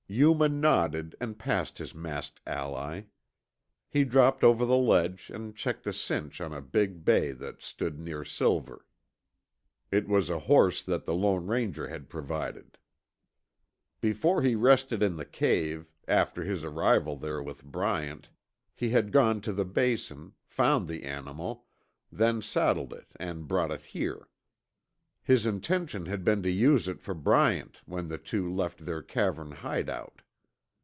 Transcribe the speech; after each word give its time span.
Yuma 0.13 0.49
nodded 0.49 1.15
and 1.21 1.39
passed 1.39 1.77
his 1.77 1.95
masked 1.95 2.41
ally. 2.45 3.03
He 3.87 4.03
dropped 4.03 4.43
over 4.43 4.65
the 4.65 4.75
ledge 4.75 5.31
and 5.33 5.55
checked 5.55 5.83
the 5.85 5.93
cinch 5.93 6.41
on 6.41 6.51
a 6.51 6.59
big 6.59 7.05
bay 7.05 7.31
that 7.31 7.61
stood 7.61 7.97
near 7.97 8.25
Silver. 8.25 8.85
It 9.89 10.09
was 10.09 10.29
a 10.29 10.39
horse 10.39 10.83
that 10.83 11.05
the 11.05 11.13
Lone 11.13 11.47
Ranger 11.47 11.87
had 11.87 12.09
provided. 12.09 12.77
Before 14.01 14.41
he 14.41 14.53
rested 14.53 15.01
in 15.01 15.15
the 15.15 15.23
cave, 15.23 15.87
after 16.09 16.43
his 16.43 16.65
arrival 16.65 17.15
there 17.15 17.41
with 17.41 17.63
Bryant, 17.63 18.29
he 18.75 18.89
had 18.89 19.13
gone 19.13 19.39
to 19.39 19.53
the 19.53 19.63
Basin, 19.63 20.33
found 20.45 20.89
the 20.89 21.03
animal, 21.03 21.67
then 22.11 22.41
saddled 22.41 22.91
it 22.91 23.07
and 23.15 23.47
brought 23.47 23.71
it 23.71 23.85
here. 23.85 24.27
His 25.23 25.45
intention 25.45 26.07
had 26.07 26.23
been 26.23 26.41
to 26.43 26.49
use 26.49 26.87
it 26.87 26.99
for 26.99 27.13
Bryant 27.13 27.79
when 27.85 28.07
the 28.07 28.17
two 28.17 28.51
left 28.51 28.85
their 28.87 29.03
cavern 29.03 29.51
hideout. 29.51 30.23